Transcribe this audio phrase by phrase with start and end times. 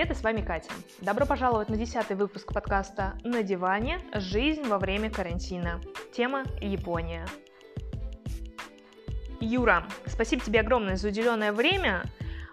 [0.00, 0.70] привет, и с вами Катя.
[1.02, 3.98] Добро пожаловать на десятый выпуск подкаста «На диване.
[4.14, 5.78] Жизнь во время карантина».
[6.10, 7.26] Тема «Япония».
[9.40, 12.04] Юра, спасибо тебе огромное за уделенное время.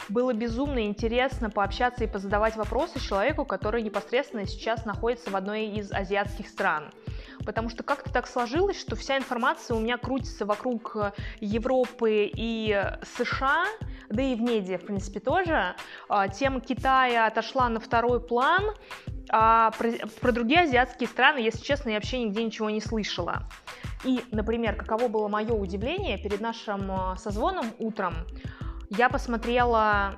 [0.10, 5.90] Было безумно интересно пообщаться и позадавать вопросы человеку, который непосредственно сейчас находится в одной из
[5.94, 6.92] азиатских стран–
[7.46, 12.84] потому что как-то так сложилось, что вся информация у меня крутится вокруг э, Европы и
[13.18, 13.66] США,
[14.10, 15.76] да и в медиа, в принципе, тоже.
[16.10, 18.64] А, тема Китая отошла на второй план,
[19.30, 19.92] а про,
[20.22, 23.50] про другие азиатские страны, если честно, я вообще нигде ничего не слышала.
[24.04, 28.14] И, например, каково было мое удивление перед нашим э, созвоном утром,
[28.90, 30.16] я посмотрела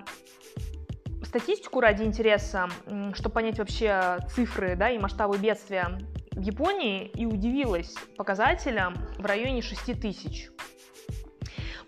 [1.23, 2.69] статистику ради интереса,
[3.13, 5.97] чтобы понять вообще цифры да, и масштабы бедствия
[6.39, 10.49] в Японии и удивилась показателям в районе 6 тысяч.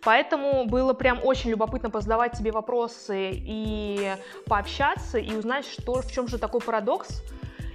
[0.04, 4.16] Поэтому было прям очень любопытно позадавать тебе вопросы и
[4.48, 7.24] пообщаться, и узнать, что, в чем же такой парадокс,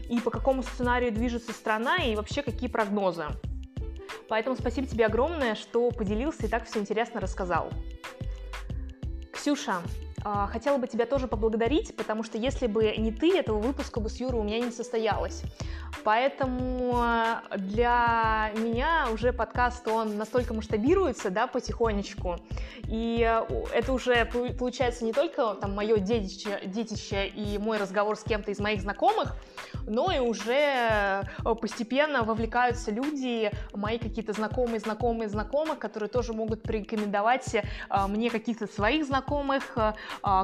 [0.09, 3.27] и по какому сценарию движется страна, и вообще какие прогнозы.
[4.29, 7.71] Поэтому спасибо тебе огромное, что поделился и так все интересно рассказал.
[9.33, 9.83] Ксюша,
[10.25, 14.09] а, хотела бы тебя тоже поблагодарить, потому что если бы не ты, этого выпуска бы
[14.09, 15.43] с Юрой у меня не состоялось.
[16.05, 22.37] Поэтому э, для меня уже подкаст, он настолько масштабируется, да, потихонечку,
[22.89, 28.23] и э, это уже получается не только там мое детище, детище и мой разговор с
[28.23, 29.37] кем-то из моих знакомых,
[29.87, 31.23] но и уже э,
[31.61, 37.57] постепенно вовлекаются люди, мои какие-то знакомые, знакомые, знакомых, которые тоже могут порекомендовать
[38.09, 39.77] мне каких-то своих знакомых,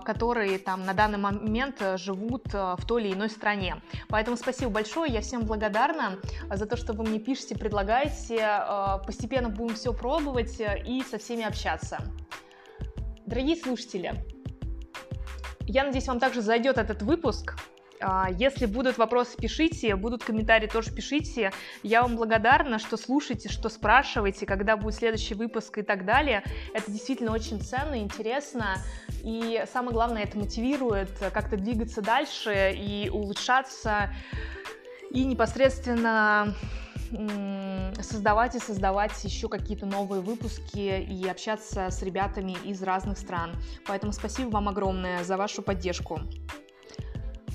[0.05, 3.77] которые там на данный момент живут в той или иной стране.
[4.08, 6.18] Поэтому спасибо большое, я всем благодарна
[6.50, 8.38] за то, что вы мне пишете, предлагаете.
[8.40, 11.98] Э, постепенно будем все пробовать э, и со всеми общаться.
[13.27, 14.24] Дорогие слушатели,
[15.67, 17.55] я надеюсь, вам также зайдет этот выпуск.
[18.02, 21.52] А, если будут вопросы, пишите, будут комментарии, тоже пишите.
[21.83, 26.42] Я вам благодарна, что слушаете, что спрашиваете, когда будет следующий выпуск и так далее.
[26.74, 28.78] Это действительно очень ценно, интересно.
[29.22, 34.12] И самое главное, это мотивирует как-то двигаться дальше и улучшаться
[35.12, 36.55] и непосредственно
[38.00, 43.55] создавать и создавать еще какие-то новые выпуски и общаться с ребятами из разных стран.
[43.86, 46.20] Поэтому спасибо вам огромное за вашу поддержку.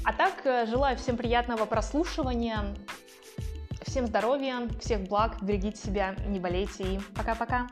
[0.03, 2.75] А так, э, желаю всем приятного прослушивания,
[3.81, 7.67] всем здоровья, всех благ, берегите себя, не болейте и пока-пока.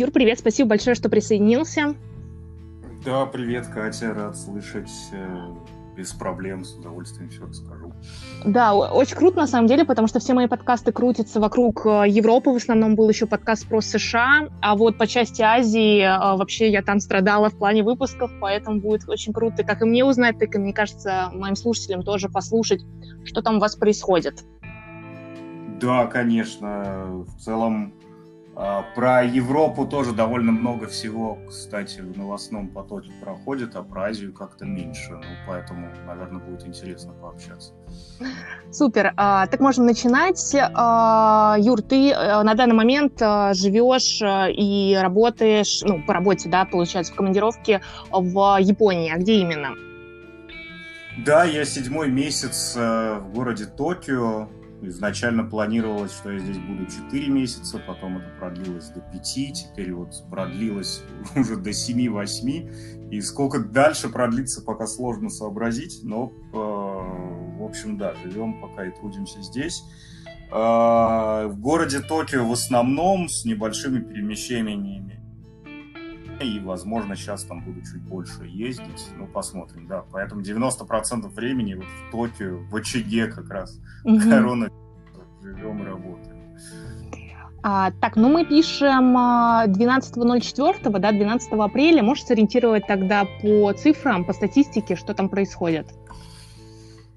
[0.00, 1.94] Юр, привет, спасибо большое, что присоединился.
[3.04, 4.88] Да, привет, Катя, рад слышать.
[5.12, 5.52] Э,
[5.94, 7.92] без проблем, с удовольствием все расскажу.
[8.46, 12.48] Да, очень круто на самом деле, потому что все мои подкасты крутятся вокруг э, Европы,
[12.48, 16.80] в основном был еще подкаст про США, а вот по части Азии э, вообще я
[16.80, 20.58] там страдала в плане выпусков, поэтому будет очень круто, как и мне узнать, так и,
[20.58, 22.80] мне кажется, моим слушателям тоже послушать,
[23.26, 24.44] что там у вас происходит.
[25.78, 27.92] Да, конечно, в целом
[28.94, 34.66] про Европу тоже довольно много всего, кстати, в новостном потоке проходит, а про Азию как-то
[34.66, 35.12] меньше.
[35.12, 37.72] Ну, поэтому, наверное, будет интересно пообщаться.
[38.70, 39.14] Супер.
[39.16, 40.54] А, так можем начинать.
[40.54, 46.48] А, Юр, ты э, на данный момент э, живешь э, и работаешь, ну, по работе,
[46.48, 49.10] да, получается, в командировке в Японии.
[49.10, 49.70] А где именно?
[51.24, 54.48] Да, я седьмой месяц в городе Токио,
[54.82, 60.14] Изначально планировалось, что я здесь буду 4 месяца, потом это продлилось до 5, теперь вот
[60.30, 61.02] продлилось
[61.36, 63.10] уже до 7-8.
[63.10, 68.90] И сколько дальше продлится, пока сложно сообразить, но, э, в общем, да, живем пока и
[68.90, 69.82] трудимся здесь.
[70.50, 75.19] Э, в городе Токио в основном с небольшими перемещениями
[76.40, 79.08] и, возможно, сейчас там буду чуть больше ездить.
[79.16, 80.04] Ну, посмотрим, да.
[80.10, 84.20] Поэтому 90% времени вот в Токио, в очаге как раз угу.
[84.20, 84.70] корона
[85.42, 86.40] живем и работаем.
[87.62, 92.02] А, так, ну мы пишем 12.04, а, да, 12 апреля.
[92.02, 95.86] Можешь сориентировать тогда по цифрам, по статистике, что там происходит?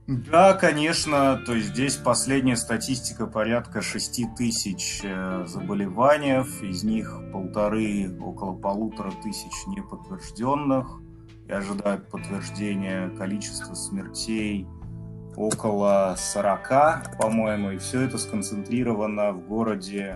[0.07, 1.41] Да, конечно.
[1.45, 9.13] То есть здесь последняя статистика порядка 6 тысяч э, заболеваний, из них полторы, около полутора
[9.23, 10.99] тысяч неподтвержденных.
[11.47, 14.67] И ожидают подтверждения количества смертей
[15.35, 20.15] около 40, по-моему, и все это сконцентрировано в городе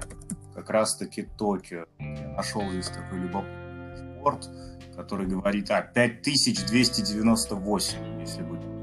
[0.53, 1.85] как раз-таки Токио.
[1.99, 3.67] Я нашел здесь такой любопытный
[4.27, 4.49] аэропорт,
[4.95, 8.76] который говорит, а, 5298, если быть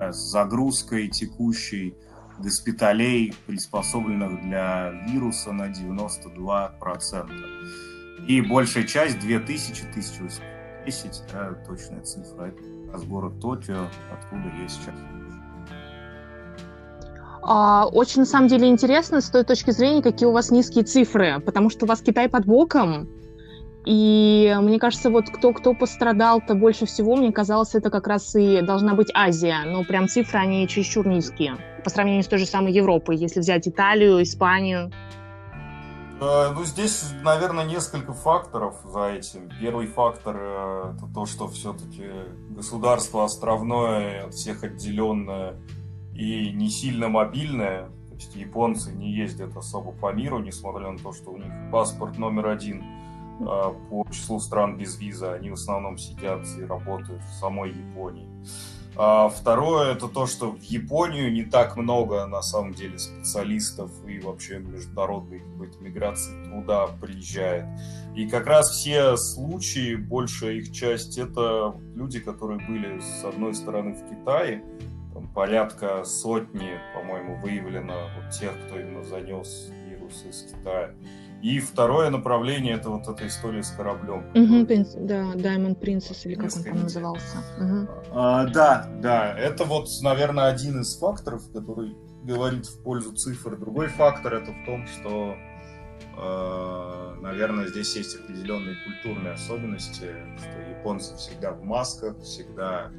[0.00, 1.94] с загрузкой текущей
[2.38, 8.26] госпиталей, приспособленных для вируса на 92%.
[8.26, 12.62] И большая часть, 2000, 1810, да, точная цифра, это
[12.92, 14.94] как город Токио, откуда я сейчас
[17.46, 21.40] а, очень, на самом деле, интересно с той точки зрения, какие у вас низкие цифры,
[21.44, 23.06] потому что у вас Китай под боком,
[23.84, 28.62] и мне кажется, вот кто, кто пострадал-то больше всего, мне казалось, это как раз и
[28.62, 29.58] должна быть Азия.
[29.66, 33.68] Но прям цифры, они чересчур низкие по сравнению с той же самой Европой, если взять
[33.68, 34.90] Италию, Испанию.
[36.18, 39.50] Э, ну, здесь, наверное, несколько факторов за этим.
[39.60, 42.04] Первый фактор э,– это то, что все-таки
[42.48, 45.56] государство островное, от всех отделенное
[46.14, 47.90] и не сильно мобильное.
[48.08, 52.16] То есть японцы не ездят особо по миру, несмотря на то, что у них паспорт
[52.16, 52.82] номер один–
[53.38, 55.26] по числу стран без визы.
[55.26, 58.28] Они в основном сидят и работают в самой Японии.
[58.96, 64.20] А второе это то, что в Японию не так много на самом деле специалистов и
[64.20, 67.64] вообще международной какой-то миграции труда приезжает.
[68.14, 73.94] И как раз все случаи, большая их часть, это люди, которые были с одной стороны
[73.94, 74.62] в Китае,
[75.12, 80.94] там порядка сотни, по-моему, выявлено вот тех, кто именно занес вирус из Китая.
[81.42, 84.24] И второе направление это вот эта история с кораблем.
[84.34, 87.38] Угу, принц, да, Diamond Princess, или как он там назывался.
[87.58, 87.88] Угу.
[88.12, 93.56] А, да, да, это вот, наверное, один из факторов, который говорит в пользу цифр.
[93.56, 95.36] Другой фактор это в том, что,
[96.16, 100.08] э, наверное, здесь есть определенные культурные особенности,
[100.38, 102.90] что японцы всегда в масках, всегда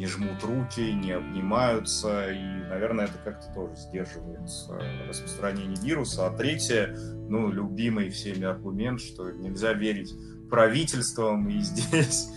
[0.00, 4.40] не жмут руки, не обнимаются, и, наверное, это как-то тоже сдерживает
[5.06, 6.26] распространение вируса.
[6.26, 6.96] А третье,
[7.28, 10.14] ну, любимый всеми аргумент, что нельзя верить
[10.48, 12.30] правительствам, и здесь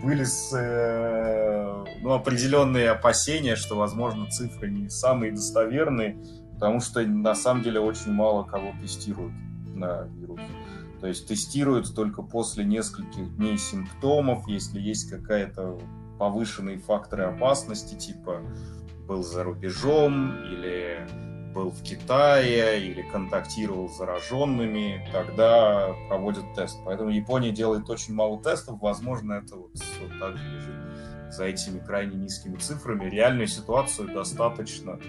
[0.00, 6.22] были с, э, ну, определенные опасения, что, возможно, цифры не самые достоверные,
[6.54, 9.32] потому что на самом деле очень мало кого тестируют
[9.74, 10.40] на вирус.
[11.00, 15.80] То есть тестируют только после нескольких дней симптомов, если есть какая-то
[16.18, 18.42] повышенные факторы опасности, типа
[19.06, 21.06] был за рубежом или
[21.54, 26.78] был в Китае или контактировал с зараженными, тогда проводят тест.
[26.84, 28.80] Поэтому Япония делает очень мало тестов.
[28.80, 33.08] Возможно, это вот, вот так лежит за этими крайне низкими цифрами.
[33.08, 35.00] Реальную ситуацию достаточно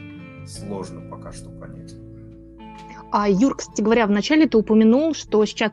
[0.48, 1.94] сложно пока что понять.
[3.12, 5.72] А, Юр, кстати говоря, вначале ты упомянул, что сейчас,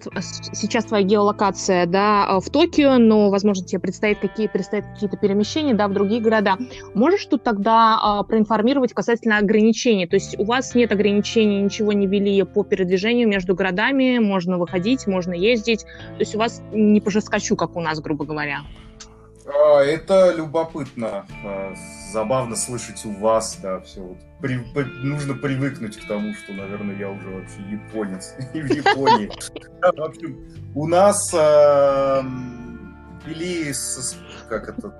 [0.55, 5.89] сейчас твоя геолокация да, в Токио, но, возможно, тебе предстоит какие, предстоят какие-то перемещения да,
[5.89, 6.57] в другие города.
[6.95, 10.07] Можешь тут тогда а, проинформировать касательно ограничений?
[10.07, 15.07] То есть у вас нет ограничений, ничего не вели по передвижению между городами, можно выходить,
[15.07, 15.83] можно ездить.
[15.83, 18.61] То есть у вас не по жесткачу, как у нас, грубо говоря.
[19.47, 21.27] А, это любопытно.
[21.45, 21.75] А,
[22.13, 24.19] забавно слышать у вас, да, все вот.
[24.41, 29.31] При, при, нужно привыкнуть к тому, что, наверное, я уже вообще японец и в Японии.
[29.81, 30.45] В общем,
[30.75, 31.33] у нас
[33.25, 33.73] ввели
[34.49, 34.95] как этот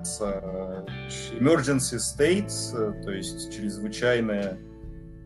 [1.39, 4.57] emergency state, то есть чрезвычайная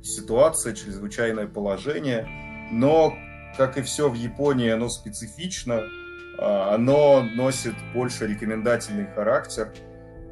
[0.04, 2.28] ситуация, чрезвычайное положение,
[2.72, 3.16] но,
[3.58, 6.01] как и все в Японии, оно специфично, а,
[6.42, 9.72] оно носит больше рекомендательный характер,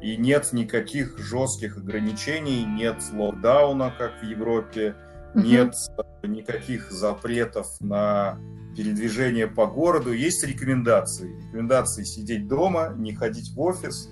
[0.02, 4.96] и нет никаких жестких ограничений, нет локдауна, как в Европе,
[5.34, 5.42] mm-hmm.
[5.42, 5.74] нет
[6.22, 8.38] никаких запретов на
[8.76, 10.12] передвижение по городу.
[10.12, 11.36] Есть рекомендации.
[11.46, 14.08] Рекомендации сидеть дома, не ходить в офис,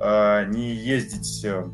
[0.00, 1.68] а, не ездить э,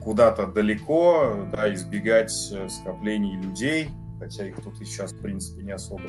[0.00, 5.72] куда-то далеко, да, избегать э, скоплений людей, хотя их тут и сейчас, в принципе, не
[5.72, 6.04] особо.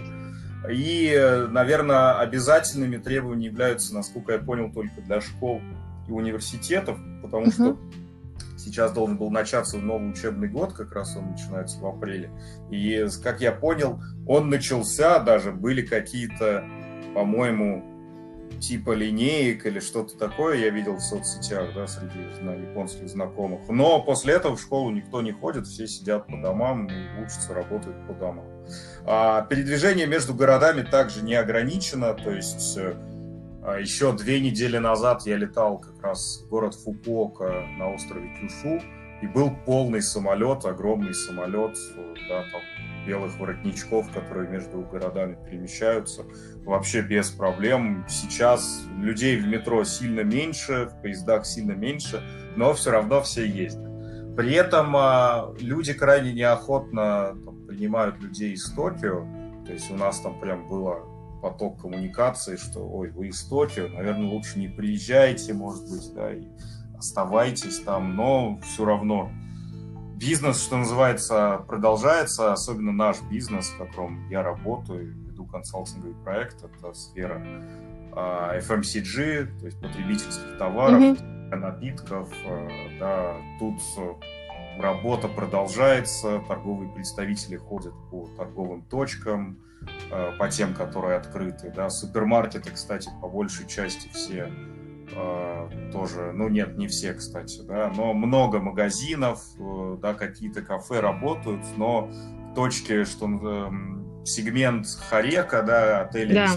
[0.70, 5.62] И, наверное, обязательными требованиями являются, насколько я понял, только для школ
[6.08, 7.52] и университетов, потому uh-huh.
[7.52, 7.78] что
[8.58, 12.32] сейчас должен был начаться новый учебный год, как раз он начинается в апреле.
[12.72, 16.64] И, как я понял, он начался, даже были какие-то,
[17.14, 17.93] по-моему,
[18.60, 23.62] типа линеек или что-то такое я видел в соцсетях, да, среди на, японских знакомых.
[23.70, 27.96] Но после этого в школу никто не ходит, все сидят по домам и учатся, работают
[28.08, 28.46] по домам.
[29.06, 32.96] А передвижение между городами также не ограничено, то есть э,
[33.66, 38.82] а еще две недели назад я летал как раз в город Фукуока на острове Кюшу,
[39.22, 41.78] и был полный самолет, огромный самолет,
[42.28, 42.62] да, там
[43.06, 46.24] белых воротничков, которые между городами перемещаются,
[46.66, 48.06] вообще без проблем.
[48.08, 52.22] Сейчас людей в метро сильно меньше, в поездах сильно меньше,
[52.56, 53.90] но все равно все ездят.
[54.36, 59.28] При этом а, люди крайне неохотно там, принимают людей из Токио,
[59.66, 61.06] то есть у нас там прям было
[61.42, 66.48] поток коммуникации, что, ой, вы из Токио, наверное, лучше не приезжайте, может быть, да, и
[66.98, 69.30] оставайтесь там, но все равно
[70.24, 76.94] бизнес, что называется, продолжается, особенно наш бизнес, в котором я работаю, веду консалтинговый проект, это
[76.94, 77.44] сфера
[78.14, 81.56] а, FMCG, то есть потребительских товаров, mm-hmm.
[81.56, 82.68] напитков, а,
[83.00, 83.82] да, тут
[84.80, 89.58] работа продолжается, торговые представители ходят по торговым точкам,
[90.10, 94.50] а, по тем, которые открыты, да, супермаркеты, кстати, по большей части все
[95.92, 101.64] тоже, ну нет, не все, кстати, да, но много магазинов, э, да, какие-то кафе работают,
[101.78, 102.10] но
[102.56, 103.26] точки, что
[104.26, 106.50] сегмент Харека, да, отели, да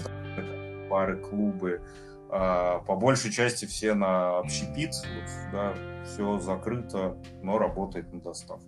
[0.87, 1.81] бары, клубы,
[2.29, 5.73] а, по большей части все на общепит, вот, да,
[6.05, 8.65] все закрыто, но работает на доставку.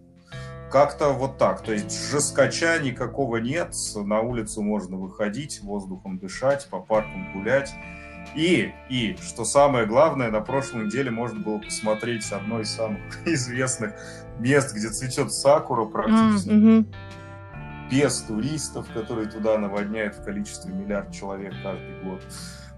[0.71, 6.79] Как-то вот так, то есть жескача никакого нет, на улицу можно выходить, воздухом дышать, по
[6.79, 7.73] паркам гулять.
[8.35, 13.93] И, и, что самое главное, на прошлой неделе можно было посмотреть одно из самых известных
[14.39, 16.49] мест, где цветет сакура практически.
[16.49, 16.85] Mm-hmm
[17.89, 22.21] без туристов, которые туда наводняют в количестве миллиард человек каждый год.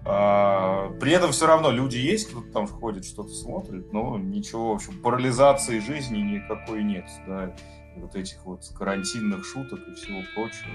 [0.04, 4.76] А, при этом все равно люди есть, кто-то там ходит, что-то смотрит, но ничего, в
[4.76, 7.54] общем, парализации жизни никакой нет, да,
[7.96, 10.72] вот этих вот карантинных шуток и всего прочего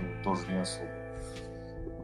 [0.00, 0.99] ну, тоже не особо.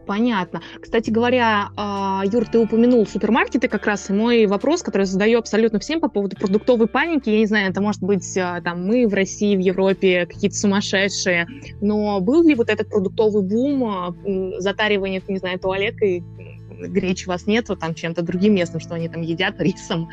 [0.07, 0.63] Понятно.
[0.81, 5.39] Кстати говоря, а, Юр, ты упомянул супермаркеты как раз, и мой вопрос, который я задаю
[5.41, 9.09] абсолютно всем по поводу продуктовой паники, я не знаю, это может быть а, там мы
[9.09, 11.49] в России, в Европе какие-то сумасшедшие,
[11.81, 14.15] но был ли вот этот продуктовый бум, а,
[14.61, 16.23] затаривание, не знаю, туалеткой,
[16.71, 20.09] гречи у вас нету, там чем-то другим местом, что они там едят, рисом.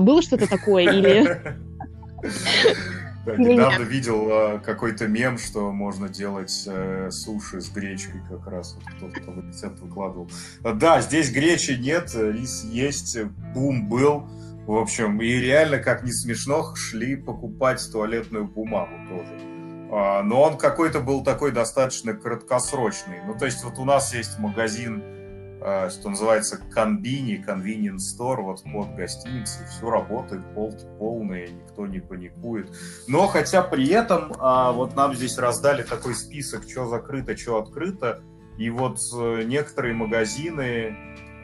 [0.00, 1.38] Было что-то такое или...
[3.36, 8.76] Недавно видел э, какой-то мем, что можно делать э, суши с гречкой как раз.
[9.00, 10.30] Вот кто-то рецепт выкладывал.
[10.62, 13.20] Да, здесь гречи нет, рис есть,
[13.54, 14.28] бум был.
[14.66, 19.40] В общем, и реально, как не смешно, шли покупать туалетную бумагу тоже.
[19.90, 23.20] А, но он какой-то был такой достаточно краткосрочный.
[23.26, 25.17] Ну, то есть вот у нас есть магазин Э,
[25.60, 32.70] что называется конбини, convenience store, вот под гостиницей, все работает, полки полные, никто не паникует.
[33.08, 38.22] Но хотя при этом а, вот нам здесь раздали такой список, что закрыто, что открыто,
[38.58, 40.96] и вот э, некоторые магазины,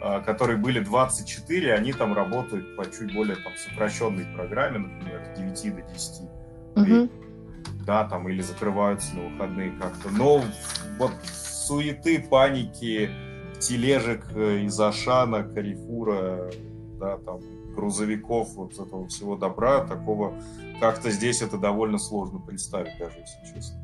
[0.03, 5.63] а, которые были 24, они там работают по чуть более там сокращенной программе, например, с
[5.63, 6.23] 9 до 10.
[6.77, 6.85] Угу.
[6.85, 7.09] И,
[7.87, 10.11] да, там или закрываются на выходные как-то.
[10.11, 10.45] Но
[10.99, 13.09] вот суеты, паники,
[13.61, 16.51] тележек э, из Ашана, Карифура,
[16.99, 17.41] да, там,
[17.75, 20.35] грузовиков, вот этого всего добра, такого
[20.81, 23.81] как-то здесь это довольно сложно представить, даже если честно.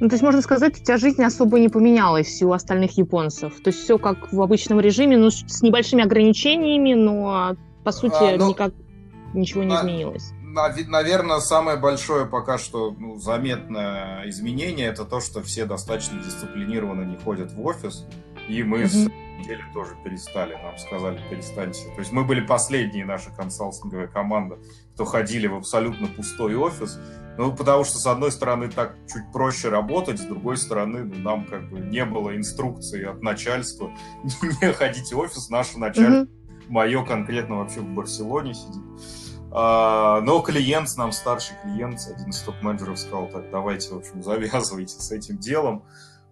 [0.00, 3.60] Ну, то есть, можно сказать, у тебя жизнь особо не поменялась у остальных японцев.
[3.62, 8.36] То есть все как в обычном режиме, ну, с небольшими ограничениями, но, по сути, а,
[8.36, 8.72] ну, никак
[9.32, 10.32] ничего не на, изменилось.
[10.88, 17.16] Наверное, самое большое пока что ну, заметное изменение это то, что все достаточно дисциплинированно не
[17.16, 18.06] ходят в офис.
[18.48, 18.86] И мы mm-hmm.
[18.86, 21.84] с недели тоже перестали, нам сказали, перестаньте.
[21.94, 24.58] То есть мы были последние, наша консалтинговая команда,
[24.94, 26.98] кто ходили в абсолютно пустой офис.
[27.38, 31.44] Ну, потому что, с одной стороны, так чуть проще работать, с другой стороны, ну, нам
[31.44, 33.90] как бы не было инструкции от начальства
[34.62, 35.50] не ходить в офис.
[35.50, 36.66] Наше начальство, mm-hmm.
[36.68, 38.82] мое конкретно вообще в Барселоне сидит.
[39.58, 45.00] А, но клиент, нам старший клиент, один из топ-менеджеров сказал, так, давайте, в общем, завязывайте
[45.00, 45.84] с этим делом.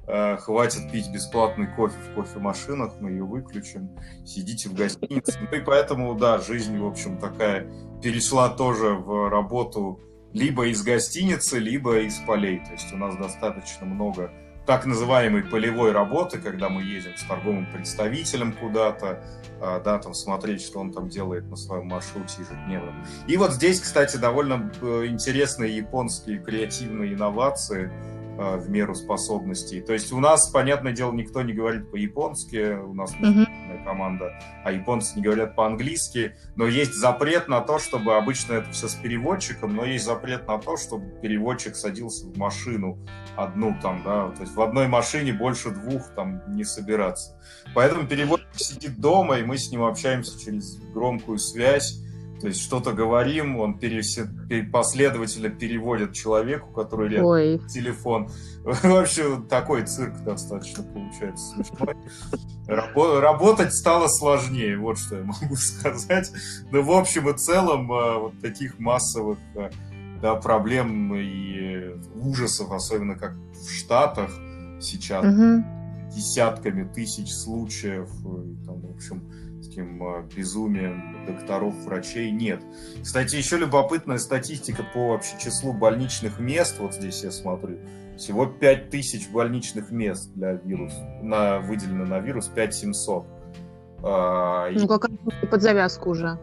[0.07, 3.91] Э, хватит пить бесплатный кофе в кофемашинах, мы ее выключим,
[4.27, 5.39] сидите в гостинице.
[5.41, 7.67] Ну и поэтому, да, жизнь, в общем, такая
[8.03, 10.01] перешла тоже в работу
[10.35, 12.59] либо из гостиницы, либо из полей.
[12.67, 14.31] То есть у нас достаточно много
[14.67, 19.23] так называемой полевой работы, когда мы едем с торговым представителем куда-то,
[19.61, 22.93] а, да, там смотреть, что он там делает на своем маршруте ежедневно.
[23.27, 27.91] И вот здесь, кстати, довольно э, интересные японские креативные инновации–
[28.37, 29.81] Э, в меру способностей.
[29.81, 33.85] То есть у нас, понятное дело, никто не говорит по-японски, у нас uh-huh.
[33.85, 34.33] команда,
[34.65, 38.95] а японцы не говорят по-английски, но есть запрет на то, чтобы обычно это все с
[38.97, 42.99] переводчиком, но есть запрет на то, чтобы переводчик садился в машину
[43.37, 47.41] одну там, да, то есть в одной машине больше двух там не собираться.
[47.73, 52.01] Поэтому переводчик сидит дома, и мы с ним общаемся через громкую связь,
[52.45, 54.29] то есть что-то говорим, он пересед...
[54.71, 58.29] последовательно переводит человеку, который рядом телефон.
[58.65, 61.97] Вообще такой цирк достаточно получается смешной.
[62.67, 66.31] Работать стало сложнее, вот что я могу сказать.
[66.71, 69.71] Но в общем и целом э, вот таких массовых э,
[70.21, 74.29] да, проблем и ужасов, особенно как в Штатах
[74.83, 75.65] сейчас, угу.
[76.15, 79.23] десятками тысяч случаев, и, там, в общем,
[79.75, 82.63] с таким безумием докторов, врачей нет.
[83.03, 87.79] Кстати, еще любопытная статистика по вообще числу больничных мест, вот здесь я смотрю,
[88.17, 93.27] всего 5000 больничных мест для вируса, на, выделено на вирус 5700.
[94.05, 95.11] А, ну, как
[95.51, 96.39] под завязку уже.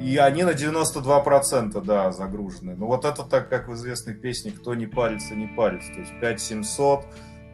[0.00, 2.74] И они на 92%, да, загружены.
[2.76, 5.92] Ну, вот это так, как в известной песне «Кто не парится, не парится».
[5.92, 7.06] То есть 5700,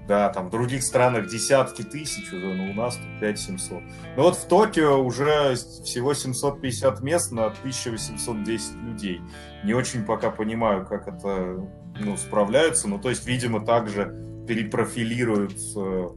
[0.08, 3.82] да, там в других странах десятки тысяч уже, но у нас тут 5700.
[4.16, 9.20] Ну вот в Токио уже всего 750 мест на 1810 людей.
[9.64, 11.64] Не очень пока понимаю, как это
[11.98, 12.88] ну, справляются.
[12.88, 16.08] Ну, то есть, видимо, также перепрофилируют э,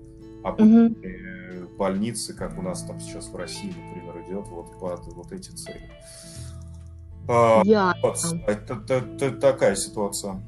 [0.43, 5.49] обычные больницы, как у нас там сейчас в России, например, идет вот под вот эти
[5.49, 5.89] цели.
[7.27, 7.93] А, Я...
[8.01, 10.41] вот, это, это, это такая ситуация.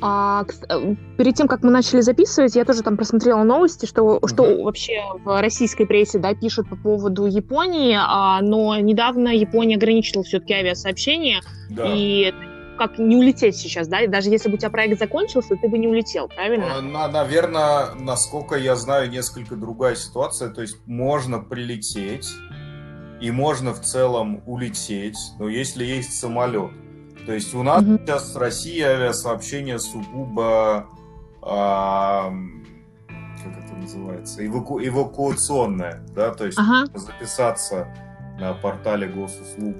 [0.00, 4.28] А, э, перед тем, как мы начали записывать, я тоже там просмотрела новости, что, mm-hmm.
[4.28, 10.22] что вообще в российской прессе да, пишут по поводу Японии, а, но недавно Япония ограничила
[10.22, 11.40] все-таки авиасообщение,
[11.70, 11.92] да.
[11.94, 12.32] и
[12.78, 14.06] как не улететь сейчас, да?
[14.06, 16.76] даже если бы у тебя проект закончился, ты бы не улетел, правильно?
[16.76, 20.48] А, на, наверное, насколько я знаю, несколько другая ситуация.
[20.50, 22.28] То есть можно прилететь,
[23.20, 26.70] и можно в целом улететь, но если есть самолет.
[27.28, 28.06] То есть у нас mm-hmm.
[28.06, 30.86] сейчас в России авиасообщение сугубо
[31.42, 32.32] а,
[33.44, 36.86] как это называется, эваку, эвакуационное, да, то есть ага.
[36.98, 37.86] записаться
[38.40, 39.76] на портале госуслуг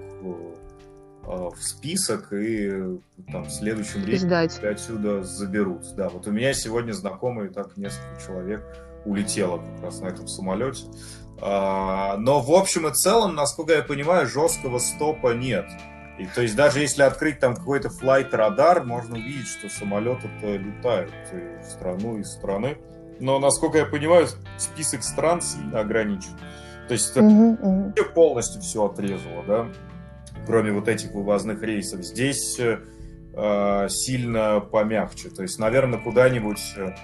[1.28, 2.98] Э, в список и
[3.30, 4.26] там в следующем рейсе
[4.66, 5.82] отсюда заберут.
[5.94, 8.64] Да, вот у меня сегодня знакомые так несколько человек
[9.04, 10.84] улетело как раз на этом самолете.
[11.42, 15.66] А, но в общем и целом, насколько я понимаю, жесткого стопа нет.
[16.18, 21.62] И, то есть даже если открыть там какой-то флайт-радар, можно увидеть, что самолеты-то летают и
[21.62, 22.78] в страну, из страны.
[23.20, 26.30] Но, насколько я понимаю, список стран сильно ограничен.
[26.88, 27.92] То есть угу, угу.
[28.14, 29.68] полностью все отрезало, да
[30.48, 32.02] кроме вот этих вывозных рейсов.
[32.02, 32.80] Здесь э,
[33.34, 35.28] э, сильно помягче.
[35.28, 36.94] То есть, наверное, куда-нибудь, э,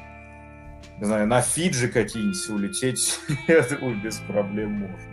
[0.98, 5.10] не знаю, на Фиджи какие-нибудь улететь, я думаю, без проблем можно.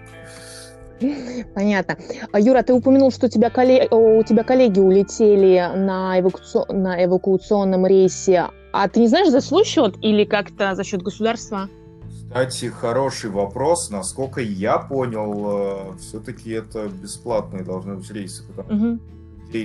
[1.56, 1.98] Понятно.
[2.32, 6.72] А, Юра, ты упомянул, что у тебя, коллеги, у тебя коллеги улетели на, эвакуаци...
[6.72, 8.48] на эвакуационном рейсе.
[8.74, 11.70] А ты не знаешь, за свой счет или как-то за счет государства?
[12.08, 13.90] Кстати, хороший вопрос.
[13.90, 19.00] Насколько я понял, э, все-таки это бесплатные должны быть рейсы, потому угу.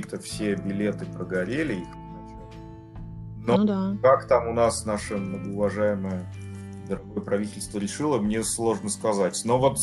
[0.08, 1.84] что все билеты прогорели
[3.46, 3.96] Но ну, да.
[4.02, 6.26] как там у нас наше многоуважаемое
[6.88, 9.40] дорогое правительство решило, мне сложно сказать.
[9.44, 9.78] Но вот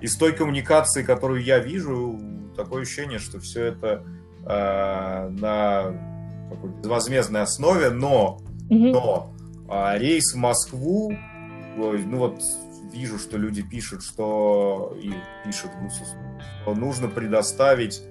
[0.00, 2.20] из той коммуникации, которую я вижу,
[2.56, 4.04] такое ощущение, что все это
[4.44, 5.94] э, на
[6.50, 8.86] какой безвозмездной основе, но, угу.
[8.88, 9.34] но
[9.68, 11.12] э, рейс в Москву
[11.78, 12.42] ну вот
[12.92, 15.12] вижу, что люди пишут, что и
[15.44, 15.70] пишут
[16.62, 18.02] что нужно предоставить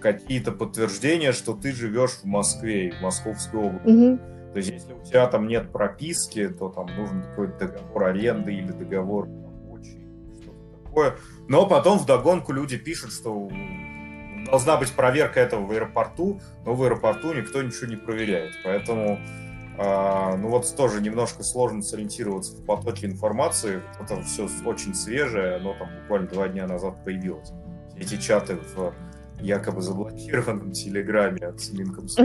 [0.00, 3.88] какие-то подтверждения, что ты живешь в Москве, в Московской области.
[3.88, 4.20] Угу.
[4.52, 8.72] То есть, если у тебя там нет прописки, то там нужен какой-то договор аренды или
[8.72, 10.06] договор рабочий,
[10.42, 11.14] что-то такое.
[11.48, 13.48] Но потом в догонку люди пишут, что
[14.46, 18.52] должна быть проверка этого в аэропорту, но в аэропорту никто ничего не проверяет.
[18.64, 19.20] Поэтому
[19.82, 23.82] а, ну вот тоже немножко сложно сориентироваться в потоке информации.
[23.98, 27.52] Это все очень свежее, оно там буквально два дня назад появилось.
[27.96, 28.92] Эти чаты в
[29.40, 32.22] якобы заблокированном Телеграме от Минкомса.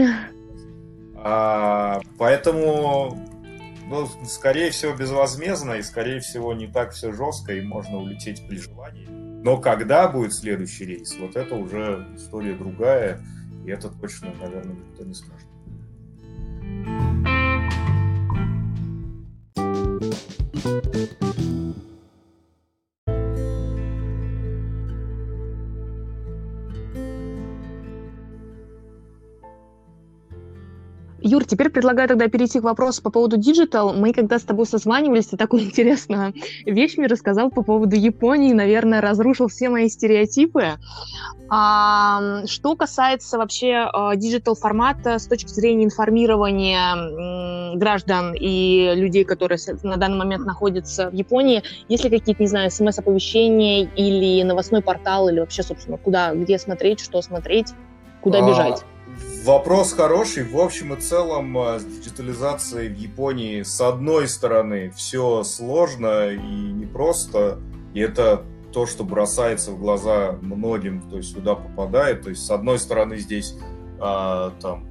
[1.28, 3.18] А, поэтому,
[3.88, 8.58] ну, скорее всего, безвозмездно и, скорее всего, не так все жестко, и можно улететь при
[8.58, 9.08] желании.
[9.08, 13.20] Но когда будет следующий рейс, вот это уже история другая,
[13.64, 15.48] и это точно, наверное, никто не скажет.
[31.26, 33.92] Юр, теперь предлагаю тогда перейти к вопросу по поводу digital.
[33.92, 36.32] Мы когда с тобой созванивались, ты такую интересную
[36.64, 40.78] вещь мне рассказал по поводу Японии, наверное, разрушил все мои стереотипы.
[41.48, 49.96] А, что касается вообще digital формата с точки зрения информирования граждан и людей, которые на
[49.96, 55.40] данный момент находятся в Японии, есть ли какие-то, не знаю, смс-оповещения или новостной портал, или
[55.40, 57.74] вообще, собственно, куда, где смотреть, что смотреть,
[58.20, 58.84] куда а, бежать?
[59.46, 60.42] Вопрос хороший.
[60.42, 66.36] В общем и целом, э, с диджитализацией в Японии, с одной стороны, все сложно и
[66.38, 67.60] непросто,
[67.94, 72.22] и это то, что бросается в глаза многим, кто сюда попадает.
[72.22, 73.56] То есть, с одной стороны, здесь
[74.00, 74.88] а, там,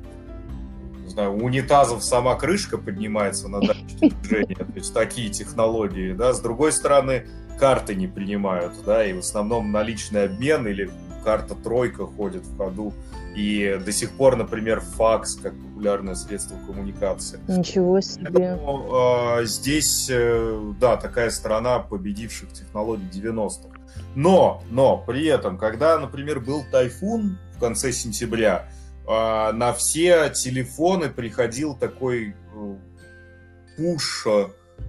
[1.04, 6.32] не знаю, у унитазов сама крышка поднимается на точки движения, то есть такие технологии, да,
[6.32, 7.28] с другой стороны,
[7.60, 10.90] карты не принимают, да, и в основном наличный обмен или
[11.26, 12.94] карта тройка ходит в ходу,
[13.36, 17.40] и до сих пор, например, факс как популярное средство коммуникации.
[17.48, 18.30] Ничего себе.
[18.32, 23.78] Поэтому, э, здесь, э, да, такая страна победивших технологий 90-х.
[24.16, 28.70] Но, но при этом, когда, например, был тайфун в конце сентября,
[29.08, 32.76] э, на все телефоны приходил такой э,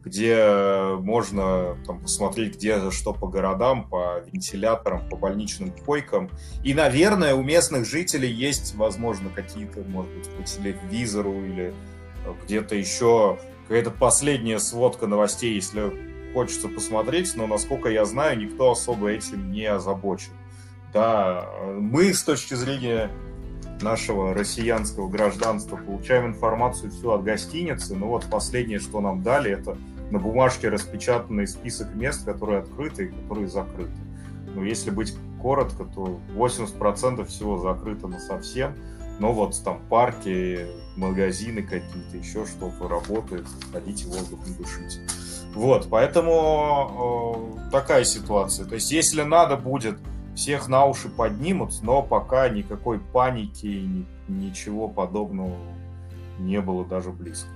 [0.04, 6.30] где можно там, посмотреть, где что по городам, по вентиляторам, по больничным койкам.
[6.62, 11.74] И, наверное, у местных жителей есть, возможно, какие-то, может быть, по телевизору или
[12.44, 15.92] где-то еще какая-то последняя сводка новостей, если
[16.34, 20.32] хочется посмотреть, но, насколько я знаю, никто особо этим не озабочен.
[20.92, 23.10] Да, мы с точки зрения
[23.80, 29.76] нашего россиянского гражданства получаем информацию всю от гостиницы, но вот последнее, что нам дали, это
[30.10, 33.92] на бумажке распечатанный список мест, которые открыты и которые закрыты.
[34.54, 38.74] Но если быть коротко, то 80% всего закрыто на совсем.
[39.20, 45.00] Но вот там парки, магазины какие-то, еще что-то работает, ходите воздух не дышите.
[45.54, 48.66] Вот, поэтому э, такая ситуация.
[48.66, 49.98] То есть, если надо будет
[50.34, 55.56] всех на уши поднимут, но пока никакой паники и ничего подобного
[56.38, 57.48] не было даже близко.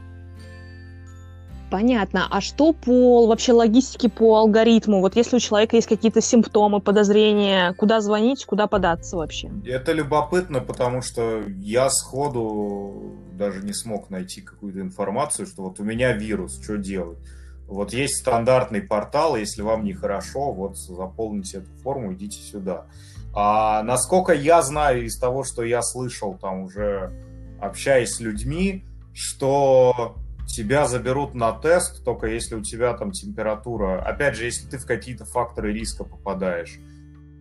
[1.71, 2.27] Понятно.
[2.31, 5.01] А что по вообще логистике по алгоритму?
[5.01, 9.51] Вот если у человека есть какие-то симптомы, подозрения, куда звонить, куда податься вообще?
[9.67, 15.85] Это любопытно, потому что я сходу даже не смог найти какую-то информацию, что вот у
[15.85, 17.19] меня вирус, что делать.
[17.67, 22.87] Вот есть стандартный портал, если вам нехорошо, вот заполните эту форму, идите сюда.
[23.35, 27.13] А насколько я знаю из того, что я слышал там уже
[27.61, 30.17] общаясь с людьми, что
[30.49, 34.87] тебя заберут на тест, только если у тебя там температура, опять же, если ты в
[34.87, 36.79] какие-то факторы риска попадаешь.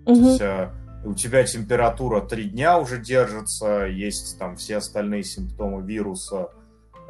[0.05, 0.15] Угу.
[0.15, 0.71] То есть, э,
[1.05, 6.49] у тебя температура три дня уже держится, есть там все остальные симптомы вируса,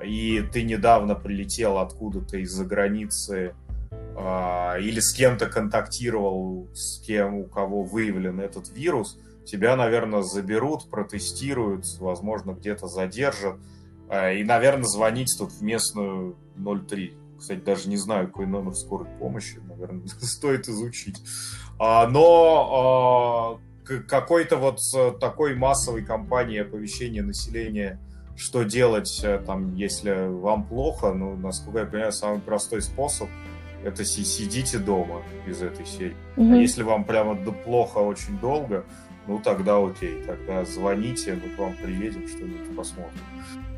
[0.04, 3.56] и ты недавно прилетел откуда-то из-за границы
[3.92, 10.90] э, или с кем-то контактировал, с кем, у кого выявлен этот вирус, тебя, наверное, заберут,
[10.92, 13.56] протестируют, возможно, где-то задержат.
[14.10, 17.14] Э, и, наверное, звонить тут в местную 03.
[17.40, 21.22] Кстати, даже не знаю, какой номер скорой помощи, наверное, стоит изучить.
[21.80, 24.80] А, но а, какой-то вот
[25.20, 28.00] такой массовой кампании оповещения населения
[28.38, 33.28] что делать, э, там, если вам плохо, ну, насколько я понимаю, самый простой способ
[33.84, 36.16] это сидите дома из этой серии.
[36.36, 36.54] Mm-hmm.
[36.54, 38.86] А если вам прямо плохо очень долго,
[39.28, 43.22] ну тогда окей, тогда звоните, мы к вам приедем, что-нибудь посмотрим.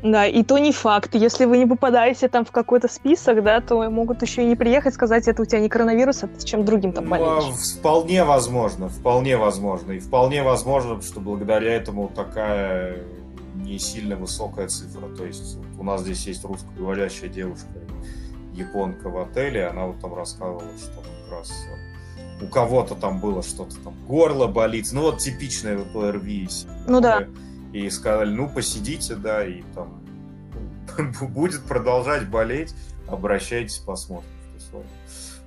[0.02, 1.14] Да, и то не факт.
[1.14, 4.94] Если вы не попадаете там в какой-то список, да, то могут еще и не приехать,
[4.94, 7.44] сказать, это у тебя не коронавирус, а ты чем другим там болеешь.
[7.44, 9.92] Ну, вполне возможно, вполне возможно.
[9.92, 13.04] И вполне возможно, что благодаря этому такая
[13.54, 15.08] не сильно высокая цифра.
[15.16, 17.68] То есть у нас здесь есть русскоговорящая девушка,
[18.54, 21.52] японка в отеле, она вот там рассказывала, что как раз
[22.42, 26.48] у кого-то там было что-то там, горло болит, ну вот типичное вот ОРВИ.
[26.86, 27.26] Ну да.
[27.72, 30.02] И сказали, ну посидите, да, и там
[31.20, 32.74] будет продолжать болеть,
[33.08, 34.28] обращайтесь, посмотрим.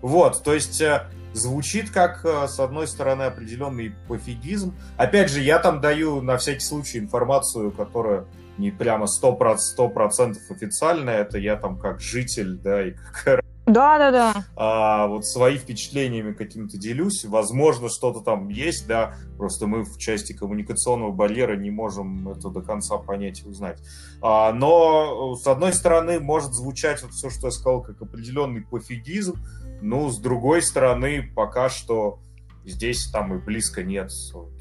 [0.02, 4.76] Вот, то есть э, звучит как, э, с одной стороны, определенный пофигизм.
[4.98, 8.26] Опять же, я там даю на всякий случай информацию, которая
[8.58, 12.92] не прямо 100%, 100% официальная, это я там как житель, да, и
[13.24, 13.43] как
[13.74, 14.46] Да, да, да.
[14.56, 17.26] А, вот свои впечатлениями каким-то делюсь.
[17.26, 22.62] Возможно, что-то там есть, да, просто мы в части коммуникационного барьера не можем это до
[22.62, 23.80] конца понять и узнать.
[24.22, 29.36] А, но, с одной стороны, может звучать вот все, что я сказал, как определенный пофигизм,
[29.82, 32.20] ну, с другой стороны, пока что
[32.66, 34.12] здесь там и близко нет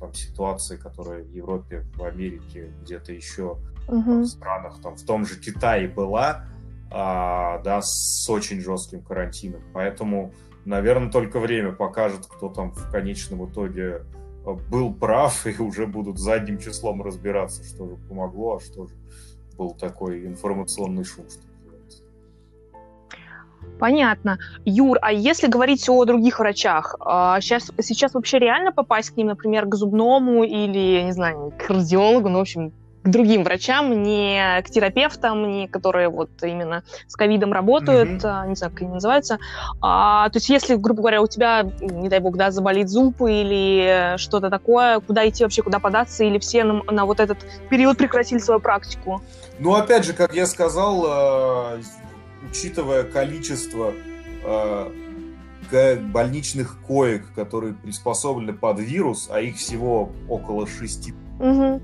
[0.00, 4.22] там, ситуации, которая в Европе, в Америке, где-то еще угу.
[4.22, 6.46] в странах, там, в том же Китае была,
[6.92, 9.62] а, да, с очень жестким карантином.
[9.72, 10.32] Поэтому,
[10.64, 14.02] наверное, только время покажет, кто там в конечном итоге
[14.44, 18.94] а, был прав, и уже будут задним числом разбираться, что же помогло, а что же
[19.56, 21.42] был такой информационный шум, что
[23.78, 24.38] Понятно.
[24.64, 26.94] Юр, а если говорить о других врачах,
[27.40, 32.28] сейчас, сейчас вообще реально попасть к ним, например, к зубному или, не знаю, к кардиологу,
[32.28, 37.52] ну, в общем, к другим врачам, не к терапевтам, не которые вот именно с ковидом
[37.52, 38.48] работают, mm-hmm.
[38.48, 39.38] не знаю, как они называются.
[39.80, 44.14] А, то есть если, грубо говоря, у тебя, не дай бог, да, заболит зуб или
[44.18, 47.38] что-то такое, куда идти вообще, куда податься, или все на, на вот этот
[47.68, 49.20] период прекратили свою практику?
[49.58, 51.04] Ну, опять же, как я сказал,
[51.76, 51.82] э,
[52.48, 53.92] учитывая количество
[54.44, 54.90] э,
[56.00, 61.80] больничных коек, которые приспособлены под вирус, а их всего около шести, угу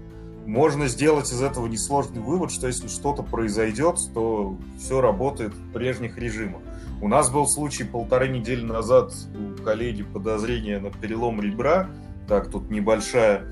[0.49, 6.17] можно сделать из этого несложный вывод, что если что-то произойдет, то все работает в прежних
[6.17, 6.63] режимах.
[7.03, 11.91] У нас был случай полторы недели назад у коллеги подозрение на перелом ребра.
[12.27, 13.45] Так, тут небольшая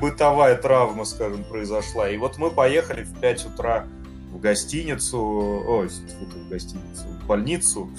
[0.00, 2.08] бытовая травма, скажем, произошла.
[2.08, 3.86] И вот мы поехали в 5 утра
[4.30, 7.90] в гостиницу, ой, в гостиницу, в больницу,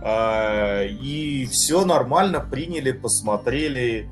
[0.00, 4.08] а, и все нормально приняли, посмотрели,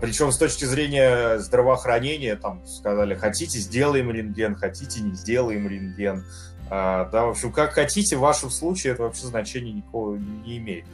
[0.00, 6.24] Причем с точки зрения здравоохранения, там сказали, хотите, сделаем рентген, хотите, не сделаем рентген.
[6.70, 10.84] А, да, в общем, как хотите, в вашем случае это вообще значения никакого не имеет.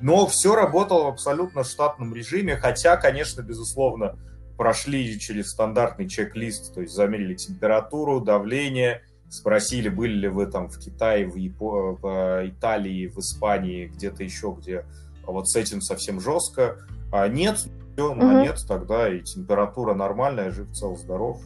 [0.00, 4.16] Но все работало в абсолютно штатном режиме, хотя, конечно, безусловно,
[4.56, 10.78] прошли через стандартный чек-лист, то есть замерили температуру, давление, спросили, были ли вы там в
[10.78, 11.98] Китае, в, Япо...
[12.00, 14.84] в Италии, в Испании, где-то еще, где
[15.26, 16.78] вот с этим совсем жестко.
[17.10, 17.66] А нет,
[17.98, 18.22] все, угу.
[18.22, 21.40] нет, тогда и температура нормальная, жив, цел, здоров.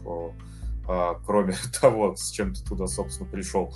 [0.87, 3.73] А, кроме того, с чем ты туда, собственно, пришел.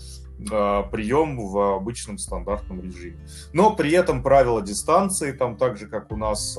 [0.53, 3.27] А, прием в обычном стандартном режиме.
[3.55, 6.59] Но при этом правила дистанции, там так же, как у нас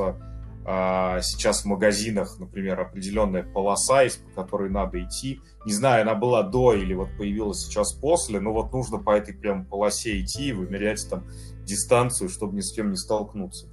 [0.66, 5.40] а, сейчас в магазинах, например, определенная полоса есть, по которой надо идти.
[5.68, 9.36] Не знаю, она была до или вот появилась сейчас после, но вот нужно по этой
[9.36, 11.28] прям полосе идти и вымерять там
[11.64, 13.68] дистанцию, чтобы ни с кем не столкнуться.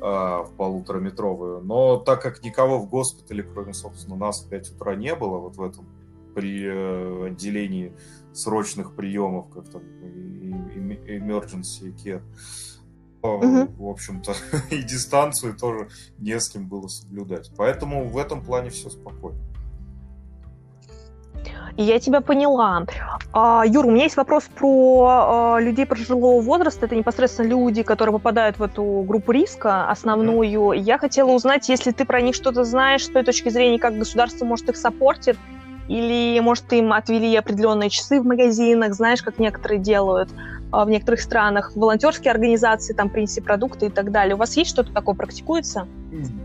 [0.00, 1.62] В полутораметровую.
[1.62, 5.56] Но так как никого в госпитале, кроме, собственно, нас в 5 утра не было, вот
[5.56, 5.86] в этом
[6.34, 7.92] при э, отделении
[8.32, 12.22] срочных приемов, как там emergency care,
[13.22, 13.84] угу.
[13.84, 14.34] в общем-то,
[14.70, 17.50] и дистанцию тоже не с кем было соблюдать.
[17.56, 19.38] Поэтому в этом плане все спокойно.
[21.76, 22.84] Я тебя поняла.
[23.32, 26.86] А, Юр, у меня есть вопрос про а, людей пожилого возраста.
[26.86, 30.72] Это непосредственно люди, которые попадают в эту группу риска основную.
[30.72, 34.44] Я хотела узнать, если ты про них что-то знаешь, с той точки зрения, как государство
[34.44, 35.36] может их саппортить,
[35.88, 40.28] или, может, им отвели определенные часы в магазинах, знаешь, как некоторые делают
[40.72, 44.34] в некоторых странах, волонтерские организации, там, принеси продукты и так далее.
[44.34, 45.86] У вас есть что-то такое, практикуется?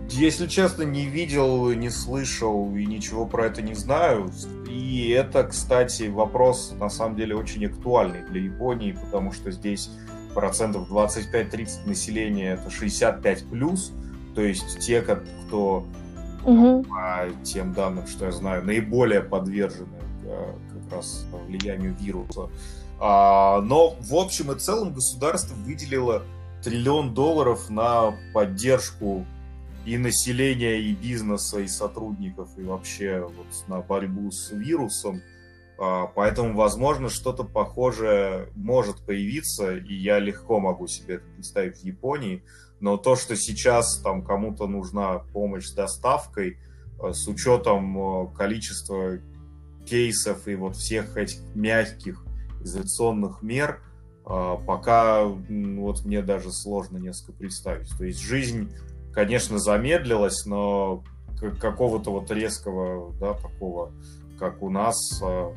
[0.10, 4.32] Если честно, не видел, не слышал и ничего про это не знаю.
[4.70, 9.90] И это, кстати, вопрос, на самом деле, очень актуальный для Японии, потому что здесь
[10.34, 13.94] процентов 25-30 населения это 65 плюс,
[14.36, 15.88] то есть те, кто
[16.44, 16.84] угу.
[16.84, 22.50] по тем данным, что я знаю, наиболее подвержены э, как раз влиянию вируса.
[23.00, 26.24] А, но в общем и целом государство выделило
[26.64, 29.26] триллион долларов на поддержку
[29.86, 35.22] и населения, и бизнеса, и сотрудников, и вообще вот на борьбу с вирусом.
[35.78, 41.84] А, поэтому, возможно, что-то похожее может появиться, и я легко могу себе это представить в
[41.84, 42.44] Японии.
[42.80, 46.58] Но то, что сейчас там кому-то нужна помощь с доставкой,
[47.00, 49.20] а, с учетом количества
[49.86, 52.25] кейсов и вот всех этих мягких
[52.66, 53.82] изоляционных мер
[54.26, 57.96] а, пока вот мне даже сложно несколько представить.
[57.98, 58.72] То есть жизнь,
[59.14, 61.04] конечно, замедлилась, но
[61.60, 63.92] какого-то вот резкого, да, такого,
[64.40, 65.54] как у нас, а,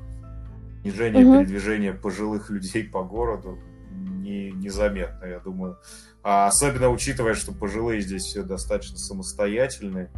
[0.82, 1.38] снижение угу.
[1.38, 3.58] передвижения пожилых людей по городу
[3.90, 5.78] не, незаметно, я думаю.
[6.22, 10.10] А особенно учитывая, что пожилые здесь все достаточно самостоятельные,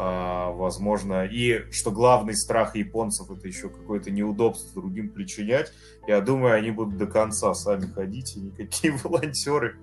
[0.00, 5.72] а, возможно, и что главный страх японцев это еще какое-то неудобство другим причинять.
[6.06, 9.76] Я думаю, они будут до конца сами ходить, и никакие волонтеры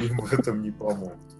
[0.00, 1.33] им в этом не помогут.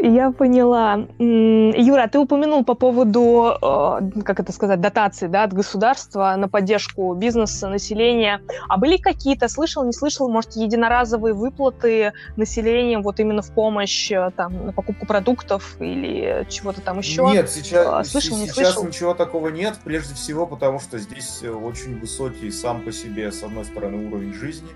[0.00, 1.06] Я поняла.
[1.18, 7.14] Юра, ты упомянул по поводу, э, как это сказать, дотации да, от государства на поддержку
[7.14, 8.40] бизнеса, населения.
[8.68, 14.30] А были какие-то, слышал, не слышал, может, единоразовые выплаты населением вот именно в помощь э,
[14.36, 17.24] там, на покупку продуктов или чего-то там еще?
[17.26, 18.84] Нет, сейчас, э, слышал, не сейчас слышал?
[18.84, 23.64] ничего такого нет, прежде всего потому, что здесь очень высокий сам по себе, с одной
[23.64, 24.68] стороны, уровень жизни,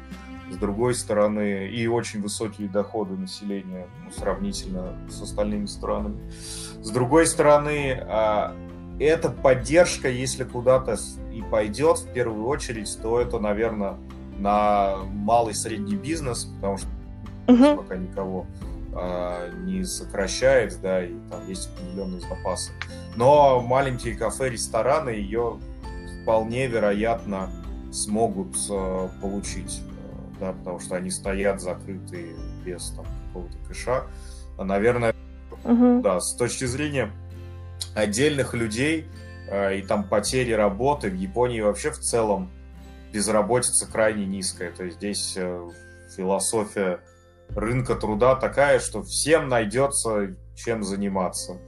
[0.50, 6.18] с другой стороны, и очень высокие доходы населения ну, сравнительно с остальными странами.
[6.82, 8.54] С другой стороны, а,
[8.98, 10.96] эта поддержка, если куда-то
[11.32, 13.96] и пойдет в первую очередь, то это, наверное,
[14.38, 16.88] на малый средний бизнес, потому что
[17.46, 17.76] uh-huh.
[17.76, 18.46] пока никого
[18.94, 22.72] а, не сокращает, да, и там есть определенные запасы.
[23.16, 25.58] Но маленькие кафе, рестораны ее
[26.22, 27.50] вполне вероятно
[27.92, 29.80] смогут а, получить
[30.40, 34.04] да, потому что они стоят закрытые без там, какого-то кэша.
[34.56, 35.14] А, наверное,
[35.64, 36.00] угу.
[36.02, 37.12] да, с точки зрения
[37.94, 39.06] отдельных людей
[39.48, 42.50] э, и там потери работы в Японии вообще в целом
[43.12, 44.72] безработица крайне низкая.
[44.72, 45.68] То есть здесь э,
[46.16, 47.00] философия
[47.50, 51.58] рынка труда такая, что всем найдется чем заниматься.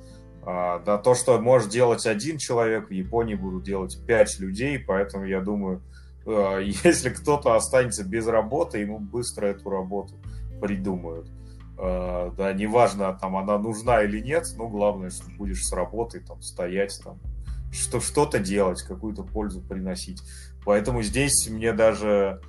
[0.42, 5.24] А, да, то, что может делать один человек, в Японии будут делать пять людей, поэтому
[5.24, 5.83] я думаю,
[6.85, 10.14] если кто-то останется без работы, ему быстро эту работу
[10.61, 11.30] придумают.
[11.78, 16.42] Э, да, неважно, там она нужна или нет, но главное, что будешь с работой там
[16.42, 17.18] стоять, там,
[17.72, 20.22] что, что-то делать, какую-то пользу приносить.
[20.64, 22.42] Поэтому здесь мне даже,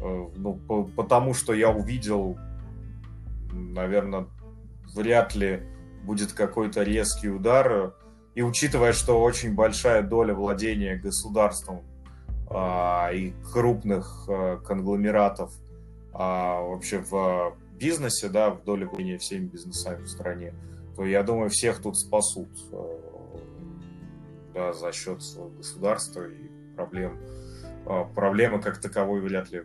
[0.00, 2.38] э, ну, по, потому что я увидел,
[3.52, 4.26] наверное,
[4.94, 5.62] вряд ли
[6.04, 7.94] будет какой-то резкий удар.
[8.34, 11.89] И учитывая, что очень большая доля владения государством а,
[13.12, 15.52] и крупных а, конгломератов
[16.12, 20.52] а, вообще в бизнесе, да, в доле владения всеми бизнесами в стране,
[20.96, 22.48] то я думаю, всех тут спасут
[24.52, 25.22] да, за счет
[25.56, 27.18] государства и проблем.
[28.14, 29.62] Проблема как таковой вряд ли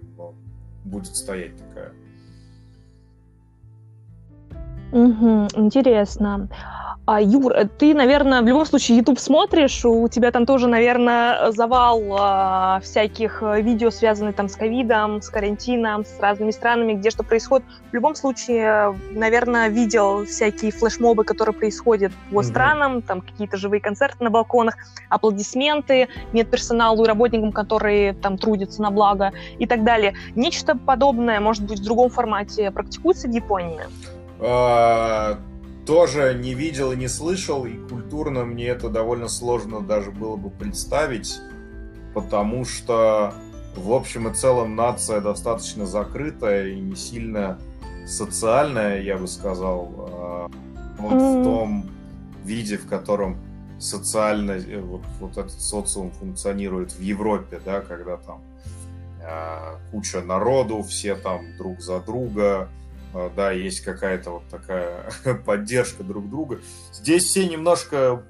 [0.86, 1.94] будет стоять такая.
[4.92, 6.48] Угу, интересно.
[7.08, 11.52] А, Юр, э, ты, наверное, в любом случае YouTube смотришь, у тебя там тоже, наверное,
[11.52, 17.12] завал а, всяких э, видео, связанных там с ковидом, с карантином, с разными странами, где
[17.12, 17.68] что происходит.
[17.92, 22.44] В любом случае, наверное, видел всякие флешмобы, которые происходят по mm-hmm.
[22.44, 24.76] странам, там какие-то живые концерты на балконах,
[25.10, 30.16] аплодисменты, нет персоналу и работникам, которые там трудятся на благо и так далее.
[30.36, 33.82] Нечто подобное, может быть, в другом формате практикуется в Японии?
[35.86, 40.36] А, тоже не видел и не слышал, и культурно мне это довольно сложно даже было
[40.36, 41.40] бы представить,
[42.14, 43.34] потому что
[43.76, 47.60] в общем и целом нация достаточно закрытая и не сильно
[48.08, 50.52] социальная, я бы сказал, а,
[50.98, 51.42] вот mm.
[51.42, 51.90] в том
[52.44, 53.38] виде, в котором
[53.80, 58.42] социально э, вот, вот этот социум функционирует в Европе, да, когда там
[59.22, 62.85] э, куча народу, все там друг за друга, а,
[63.34, 65.10] да, есть какая-то вот такая
[65.46, 66.60] поддержка друг друга.
[66.92, 68.26] Здесь все немножко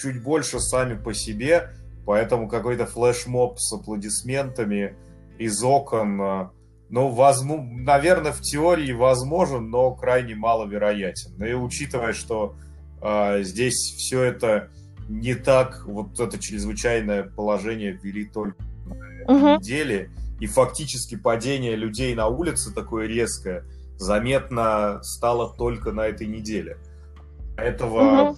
[0.00, 1.70] чуть больше сами по себе,
[2.06, 4.94] поэтому какой-то флешмоб с аплодисментами
[5.38, 6.50] из окон, а,
[6.88, 11.32] ну, возможно, наверное, в теории возможен, но крайне маловероятен.
[11.36, 12.54] Ну и учитывая, что
[13.02, 14.70] э, здесь все это
[15.08, 19.58] не так, вот это чрезвычайное положение ввели только на uh-huh.
[19.58, 23.64] неделе, и фактически падение людей на улице такое резкое–
[23.96, 26.78] заметно стало только на этой неделе.
[27.56, 28.36] Этого, угу.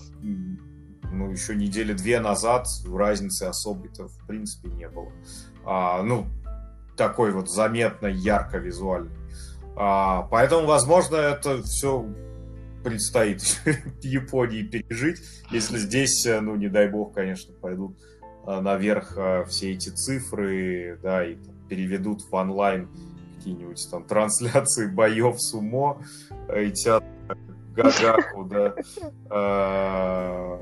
[1.13, 5.13] ну, еще недели две назад разницы особой-то в принципе не было.
[5.65, 6.27] А, ну,
[6.97, 9.17] такой вот заметно ярко визуальный.
[9.77, 12.07] А, поэтому, возможно, это все
[12.83, 13.43] предстоит
[14.03, 17.97] Японии пережить, если здесь, ну, не дай бог, конечно, пойдут
[18.47, 21.37] а, наверх а, все эти цифры, да, и
[21.69, 22.89] переведут в онлайн
[23.45, 26.03] какие-нибудь там трансляции боев сумо
[26.57, 27.09] и театр
[27.77, 28.75] Гагаку, да.
[29.29, 30.61] А,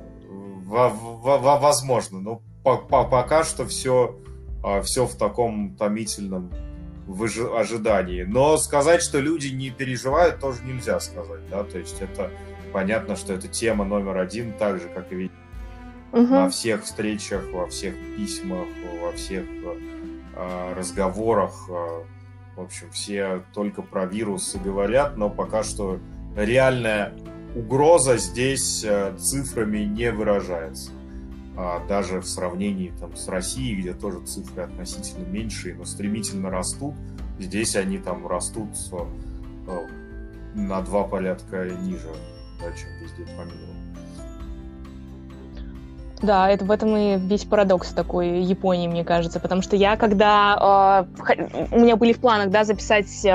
[0.66, 4.18] возможно, но пока что все,
[4.64, 6.50] а, все в таком томительном
[7.56, 8.22] ожидании.
[8.22, 12.30] Но сказать, что люди не переживают, тоже нельзя сказать, да, то есть это
[12.72, 15.30] понятно, что это тема номер один, так же, как и
[16.12, 16.22] угу.
[16.22, 18.66] на всех встречах, во всех письмах,
[19.02, 22.04] во всех э, разговорах э,
[22.56, 25.98] в общем, все только про вирусы говорят, но пока что
[26.36, 27.12] реальная
[27.54, 30.90] угроза здесь э, цифрами не выражается.
[31.56, 36.94] А даже в сравнении там, с Россией, где тоже цифры относительно меньшие, но стремительно растут,
[37.38, 38.70] здесь они там растут
[39.66, 39.86] э,
[40.54, 42.08] на два порядка ниже,
[42.60, 43.81] да, чем везде по миру.
[46.22, 51.06] Да, это в этом и весь парадокс такой Японии, мне кажется, потому что я, когда
[51.18, 53.28] э, у меня были в планах, да, записать э,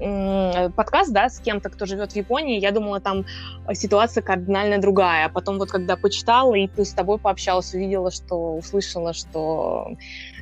[0.00, 3.24] э, подкаст, да, с кем-то, кто живет в Японии, я думала, там
[3.72, 5.26] ситуация кардинально другая.
[5.26, 9.92] А потом вот когда почитала и с тобой пообщалась, увидела, что услышала, что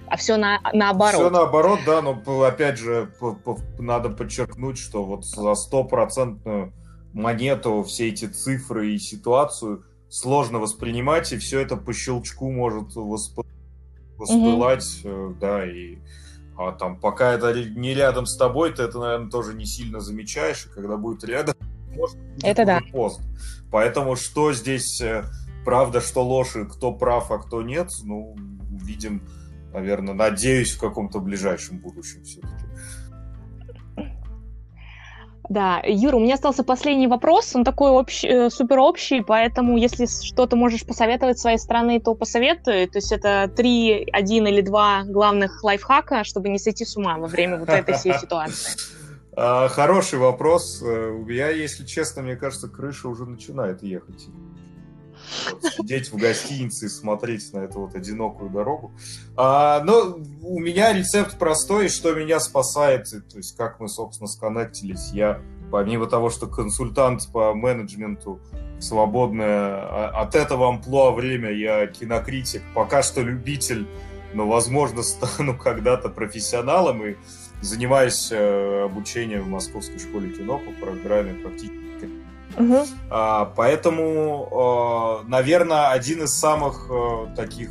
[0.07, 1.15] а все на, наоборот.
[1.15, 3.11] Все наоборот, да, но опять же
[3.79, 6.73] надо подчеркнуть, что вот за стопроцентную
[7.13, 13.41] монету все эти цифры и ситуацию сложно воспринимать, и все это по щелчку может восп...
[14.19, 15.39] воспылать, mm-hmm.
[15.39, 15.97] да, и
[16.55, 20.67] а там пока это не рядом с тобой, ты это, наверное, тоже не сильно замечаешь,
[20.67, 21.55] и когда будет рядом,
[21.97, 22.81] может это да.
[22.93, 23.25] поздно.
[23.71, 25.25] Поэтому что здесь э,
[25.65, 28.37] правда, что ложь, и кто прав, а кто нет, ну,
[28.71, 29.27] увидим,
[29.73, 32.67] наверное, надеюсь, в каком-то ближайшем будущем все-таки.
[35.53, 40.57] Да, Юра, у меня остался последний вопрос, он такой общий, супер общий, поэтому если что-то
[40.57, 42.87] можешь посоветовать своей стороны, то посоветуй.
[42.87, 47.27] То есть это три, один или два главных лайфхака, чтобы не сойти с ума во
[47.27, 48.79] время вот этой всей ситуации.
[49.37, 50.81] А, хороший вопрос.
[50.83, 54.29] Э, у меня, если честно, мне кажется, крыша уже начинает ехать.
[55.51, 58.93] Вот, сидеть в гостинице и смотреть на эту вот одинокую дорогу.
[59.37, 65.11] А, но у меня рецепт простой, что меня спасает, то есть как мы, собственно, сконнектились.
[65.13, 68.41] Я, помимо того, что консультант по менеджменту,
[68.81, 73.87] свободное а, от этого амплуа время, я кинокритик, пока что любитель,
[74.35, 77.17] но, возможно, стану когда-то профессионалом и
[77.61, 81.92] занимаюсь э, обучением в Московской школе кино по программе практически
[82.57, 82.87] Угу.
[83.11, 87.71] А, поэтому, а, наверное, один из самых а, таких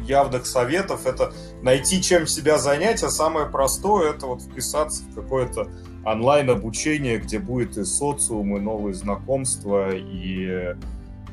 [0.00, 5.68] явных советов это найти чем себя занять, а самое простое это вот вписаться в какое-то
[6.04, 10.74] онлайн обучение, где будет и социум, и новые знакомства, и э,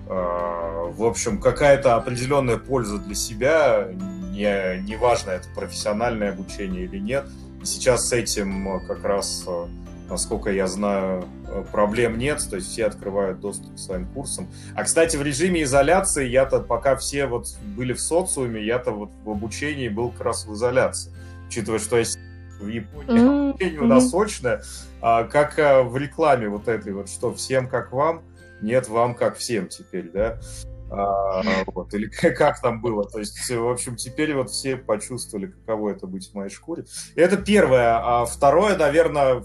[0.08, 7.26] в общем какая-то определенная польза для себя, не, неважно это профессиональное обучение или нет.
[7.64, 9.46] Сейчас с этим как раз
[10.12, 14.48] насколько я знаю, э, проблем нет, то есть все открывают доступ к своим курсам.
[14.76, 17.48] А, кстати, в режиме изоляции я-то, пока все вот
[17.78, 21.14] были в социуме, я-то вот в обучении был как раз в изоляции.
[21.48, 22.20] Учитывая, что есть
[22.60, 23.50] в Японии mm-hmm.
[23.52, 24.62] обучение у нас очное,
[25.02, 28.22] а, как а, в рекламе вот этой вот, что всем как вам,
[28.62, 30.40] нет вам как всем теперь, да?
[30.92, 33.06] А, вот, или как там было.
[33.06, 36.84] То есть, в общем, теперь вот все почувствовали, каково это быть в моей шкуре.
[37.16, 37.98] И это первое.
[37.98, 39.44] А второе, наверное,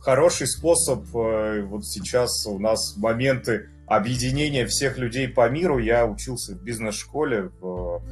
[0.00, 1.04] хороший способ.
[1.14, 5.78] Э, вот сейчас у нас моменты объединения всех людей по миру.
[5.78, 8.02] Я учился в бизнес-школе в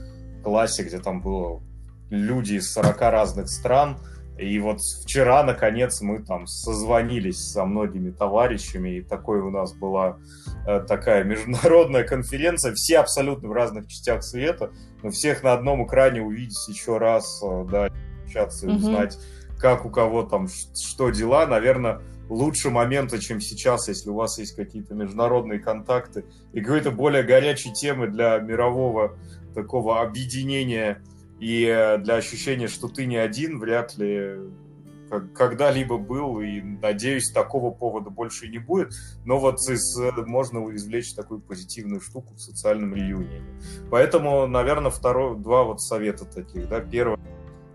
[0.43, 1.63] классе, где там было
[2.11, 3.99] люди из 40 разных стран.
[4.39, 10.19] И вот вчера, наконец, мы там созвонились со многими товарищами, и такой у нас была
[10.67, 14.73] э, такая международная конференция, все абсолютно в разных частях света,
[15.05, 17.89] но всех на одном экране увидеть еще раз, э, да,
[18.25, 19.17] общаться и узнать,
[19.59, 24.57] как у кого там что дела, наверное, лучше момента, чем сейчас, если у вас есть
[24.57, 29.17] какие-то международные контакты и какие-то более горячие темы для мирового
[29.55, 31.03] такого объединения
[31.39, 34.39] и э, для ощущения, что ты не один, вряд ли
[35.35, 38.93] когда-либо был, и, надеюсь, такого повода больше не будет.
[39.25, 43.43] Но вот из, э, можно извлечь такую позитивную штуку в социальном реюнионе.
[43.91, 46.69] Поэтому, наверное, второй, два вот совета таких.
[46.69, 46.81] Да?
[46.81, 47.19] Первое,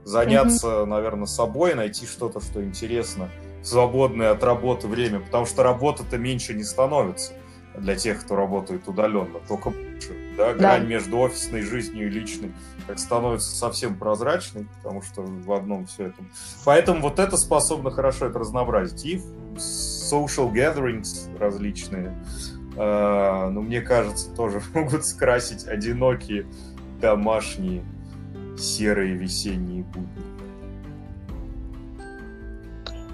[0.10, 0.86] заняться, mm-hmm.
[0.86, 3.30] наверное, собой, найти что-то, что интересно,
[3.64, 7.34] свободное от работы время, потому что работа-то меньше не становится
[7.78, 10.16] для тех, кто работает удаленно, только больше.
[10.36, 10.53] Да?
[10.53, 10.88] Грань да.
[10.88, 12.51] между офисной жизнью и личной
[12.88, 16.24] как становится совсем прозрачной, потому что в одном все это.
[16.66, 19.05] Поэтому вот это способно хорошо это разнообразить.
[19.05, 19.22] И
[19.57, 22.18] social gatherings различные,
[22.76, 26.47] э, ну, мне кажется, тоже могут скрасить одинокие
[26.99, 27.84] домашние
[28.60, 30.39] серые весенние будни.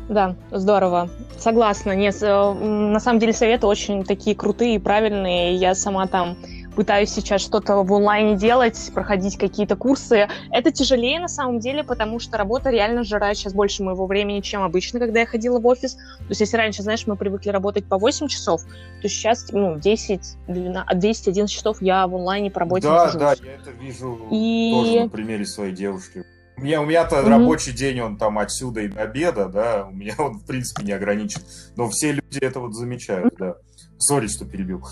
[0.09, 1.09] Да, здорово.
[1.37, 1.95] Согласна.
[1.95, 5.55] Нет, э, на самом деле советы очень такие крутые и правильные.
[5.55, 6.37] Я сама там
[6.75, 10.27] пытаюсь сейчас что-то в онлайне делать, проходить какие-то курсы.
[10.51, 14.61] Это тяжелее на самом деле, потому что работа реально сжирает сейчас больше моего времени, чем
[14.61, 15.95] обычно, когда я ходила в офис.
[15.95, 18.61] То есть если раньше, знаешь, мы привыкли работать по 8 часов,
[19.01, 23.19] то сейчас ну, 10, 10-11 часов я в онлайне по работе Да, нахожусь.
[23.19, 24.71] да, я это вижу И...
[24.73, 26.25] тоже на примере своей девушки.
[26.57, 27.29] У меня, у меня-то mm-hmm.
[27.29, 30.93] рабочий день, он там отсюда и до обеда, да, у меня он, в принципе, не
[30.93, 31.41] ограничен.
[31.75, 33.55] Но все люди это вот замечают, да.
[33.97, 34.83] Сори, что перебил.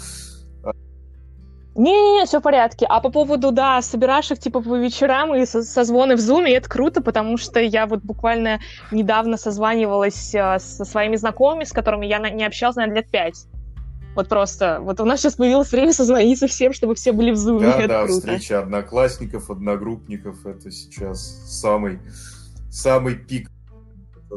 [1.76, 2.86] Не-не-не, все в порядке.
[2.88, 6.70] А по поводу, да, собираешь их типа по вечерам и со созвоны в зуме, это
[6.70, 8.60] круто, потому что я вот буквально
[8.92, 13.48] недавно созванивалась э, со своими знакомыми, с которыми я не общалась, наверное, лет пять.
[14.16, 17.62] Вот просто, вот у нас сейчас появилось время созвониться всем, чтобы все были в зуме.
[17.66, 18.20] Да, да, круто.
[18.20, 22.00] встреча одноклассников, одногруппников, это сейчас самый,
[22.70, 23.50] самый пик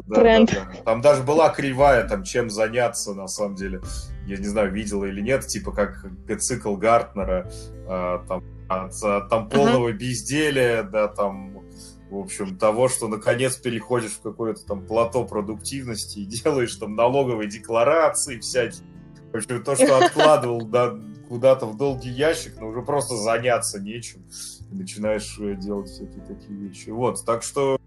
[0.05, 0.53] да, Тренд.
[0.53, 0.81] Да, да.
[0.83, 3.81] Там даже была кривая, там чем заняться, на самом деле.
[4.25, 6.05] Я не знаю, видела или нет, типа как
[6.39, 7.49] цикл Гартнера,
[7.87, 9.97] э, там, от, там полного uh-huh.
[9.97, 11.61] безделия, да, там,
[12.09, 17.49] в общем, того, что наконец переходишь в какое-то там плато продуктивности и делаешь там налоговые
[17.49, 18.85] декларации всякие.
[19.31, 24.25] В общем, то, что откладывал да, куда-то в долгий ящик, но уже просто заняться нечем.
[24.71, 26.89] И начинаешь э, делать всякие такие вещи.
[26.89, 27.77] Вот, так что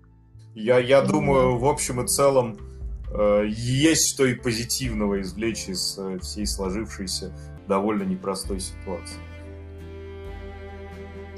[0.54, 2.58] я, я думаю, в общем и целом,
[3.12, 7.32] э, есть что и позитивного извлечь из э, всей сложившейся
[7.68, 9.18] довольно непростой ситуации.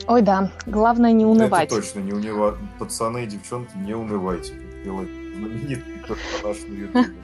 [0.07, 1.71] Ой, да, главное не унывать.
[1.71, 2.57] Это точно, не унывать.
[2.79, 4.55] Пацаны и девчонки, не унывайте.
[4.85, 7.22] Делать знаменитый персонаж на ютубе.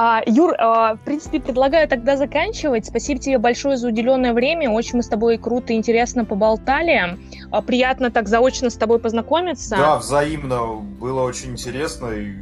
[0.00, 2.86] А, Юр, а, в принципе, предлагаю тогда заканчивать.
[2.86, 4.70] Спасибо тебе большое за уделенное время.
[4.70, 7.18] Очень мы с тобой круто и интересно поболтали.
[7.50, 9.76] А, приятно так заочно с тобой познакомиться.
[9.76, 10.74] Да, взаимно.
[10.76, 12.36] Было очень интересно и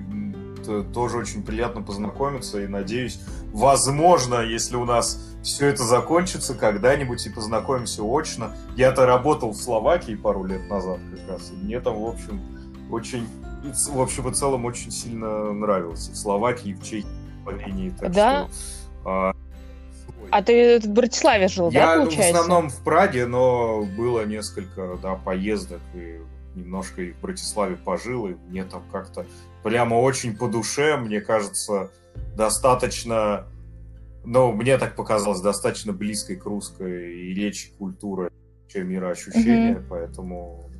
[0.92, 2.60] тоже очень приятно познакомиться.
[2.60, 3.20] И надеюсь,
[3.52, 8.54] возможно, если у нас все это закончится когда-нибудь и познакомимся очно.
[8.76, 11.52] Я-то работал в Словакии пару лет назад как раз.
[11.52, 12.40] И мне там, в общем,
[12.90, 13.26] очень
[13.72, 16.12] в общем и целом очень сильно нравился.
[16.12, 17.06] В Словакии, в Чехии
[17.44, 17.92] поколений.
[17.98, 18.48] Так да?
[18.48, 18.50] Что,
[19.04, 19.32] а,
[20.30, 22.32] а ты в Братиславе жил, Я, да, получается?
[22.32, 26.20] в основном в Праге, но было несколько, да, поездок, и
[26.54, 29.26] немножко и в Братиславе пожил, и мне там как-то
[29.62, 31.90] прямо очень по душе, мне кажется,
[32.34, 33.46] достаточно,
[34.24, 38.30] ну, мне так показалось, достаточно близкой к русской и речи, культуры,
[38.68, 39.86] чем мироощущения, mm-hmm.
[39.88, 40.70] поэтому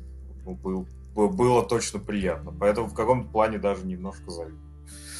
[0.45, 2.51] ну, был, было точно приятно.
[2.51, 4.61] Поэтому в каком-то плане даже немножко завидую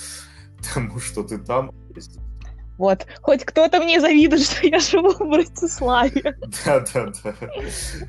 [0.73, 1.71] тому, что ты там.
[2.77, 6.37] Вот, хоть кто-то мне завидует, что я живу в Братиславе.
[6.65, 7.33] Да, да, да.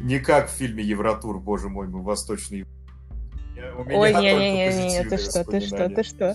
[0.00, 2.66] Не как в фильме Евротур, боже мой, мы восточные.
[3.56, 6.34] Ой, не-не-не, ты что, ты что, ты что?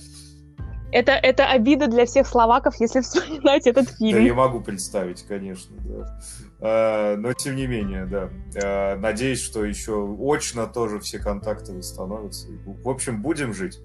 [0.94, 4.20] Это, это обида для всех словаков, если вспоминать этот фильм.
[4.20, 6.20] Да, я могу представить, конечно, да.
[6.62, 8.30] А, но тем не менее, да.
[8.64, 12.48] А, надеюсь, что еще очно тоже все контакты восстановятся.
[12.66, 13.80] В общем, будем жить.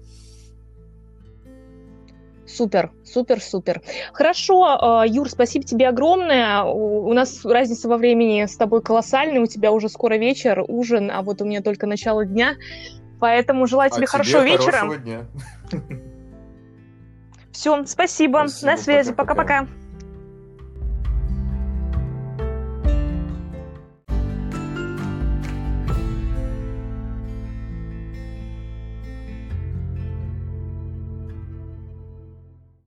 [2.45, 3.81] Супер, супер, супер.
[4.11, 6.63] Хорошо, э, Юр, спасибо тебе огромное.
[6.63, 9.39] У нас разница во времени с тобой колоссальная.
[9.39, 12.55] У тебя уже скоро вечер, ужин, а вот у меня только начало дня.
[13.19, 14.97] Поэтому желаю тебе а хорошего тебе вечера.
[14.97, 15.27] Дня.
[17.59, 18.47] Все, спасибо.
[18.47, 18.71] спасибо.
[18.71, 19.11] На связи.
[19.11, 19.67] Пока-пока.